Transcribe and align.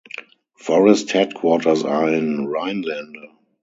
Forest 0.57 1.11
headquarters 1.11 1.83
are 1.83 2.09
in 2.11 2.47
Rhinelander. 2.47 3.27